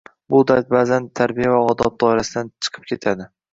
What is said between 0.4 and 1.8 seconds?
dard ba'zan tarbiya va